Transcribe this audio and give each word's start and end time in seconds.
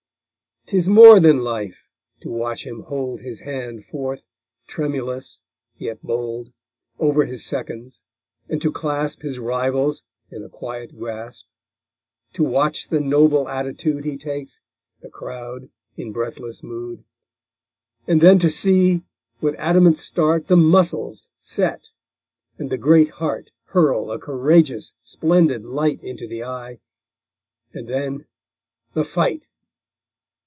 'Tis 0.67 0.87
more 0.87 1.19
than 1.19 1.39
life, 1.43 1.75
to 2.21 2.29
watch 2.29 2.65
him 2.65 2.83
hold 2.83 3.19
His 3.19 3.41
hand 3.41 3.83
forth, 3.83 4.25
tremulous 4.67 5.41
yet 5.75 6.01
bold, 6.01 6.53
Over 6.97 7.25
his 7.25 7.43
second's, 7.45 8.01
and 8.47 8.61
to 8.61 8.71
clasp 8.71 9.21
His 9.21 9.37
rival's 9.37 10.03
in 10.31 10.45
a 10.45 10.49
quiet 10.49 10.97
grasp; 10.97 11.45
To 12.33 12.43
watch 12.45 12.87
the 12.87 13.01
noble 13.01 13.49
attitude 13.49 14.05
He 14.05 14.15
takes, 14.17 14.61
the 15.01 15.09
crowd 15.09 15.69
in 15.97 16.13
breathless 16.13 16.63
mood, 16.63 17.03
And 18.07 18.21
then 18.21 18.39
to 18.39 18.49
see, 18.49 19.01
with 19.41 19.55
adamant 19.57 19.97
start, 19.97 20.47
The 20.47 20.55
muscles 20.55 21.31
set, 21.37 21.89
and 22.57 22.69
the 22.69 22.77
great 22.77 23.09
heart 23.09 23.51
Hurl 23.65 24.09
a 24.09 24.17
courageous, 24.19 24.93
splendid 25.03 25.65
light 25.65 26.01
Into 26.01 26.27
the 26.29 26.45
eye, 26.45 26.79
and 27.73 27.89
then 27.89 28.25
the_ 28.95 29.05
FIGHT. 29.05 29.47